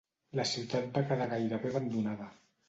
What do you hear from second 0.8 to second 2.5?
va quedar gairebé abandonada.